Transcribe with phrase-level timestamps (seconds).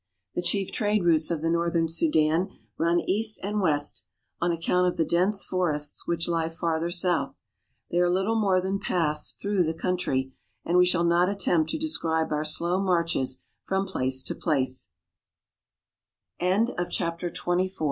[0.33, 4.07] The chief trade routes of the northern Sudan run east and west,
[4.39, 7.43] on account of the dense forests which lie farther south.
[7.91, 10.31] They are little more than paths through the coun try,
[10.65, 14.23] and we shall not attempt to describe our slow marches from place